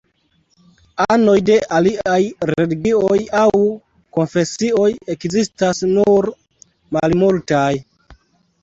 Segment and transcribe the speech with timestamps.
[1.15, 2.15] Anoj de aliaj
[2.53, 3.53] religioj aŭ
[4.19, 6.33] konfesioj ekzistas nur
[6.99, 7.71] malmultaj.